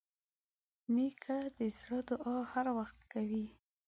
نیکه 0.93 1.37
د 1.57 1.59
زړه 1.77 1.99
دعا 2.09 2.37
هر 2.51 2.67
وخت 2.77 2.99
کوي. 3.11 3.45